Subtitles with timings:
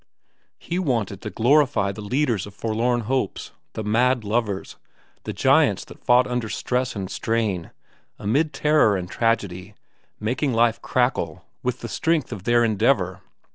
[0.57, 4.77] He wanted to glorify the leaders of forlorn hopes, the mad lovers,
[5.25, 7.69] the giants that fought under stress and strain,
[8.17, 9.75] amid terror and tragedy,
[10.19, 13.21] making life crackle with the strength of their endeavor.